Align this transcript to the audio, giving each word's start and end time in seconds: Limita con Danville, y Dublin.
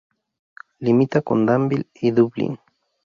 Limita 0.79 1.21
con 1.21 1.45
Danville, 1.45 1.85
y 1.93 2.09
Dublin. 2.09 2.57